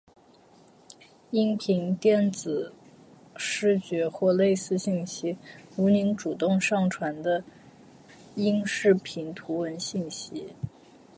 [1.29, 2.73] ·音频、电子、
[3.37, 5.37] 视觉或类似信息。
[5.77, 7.43] 如您主动上传的
[8.33, 10.53] 音视频、图文信息。